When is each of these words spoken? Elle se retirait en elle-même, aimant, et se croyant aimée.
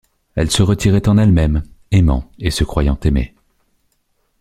Elle 0.33 0.49
se 0.49 0.63
retirait 0.63 1.07
en 1.09 1.19
elle-même, 1.19 1.61
aimant, 1.91 2.31
et 2.39 2.49
se 2.49 2.63
croyant 2.63 2.97
aimée. 3.03 3.35